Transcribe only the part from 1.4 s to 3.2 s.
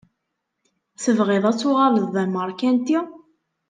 ad tuƔaleḍ d amaṛkanti?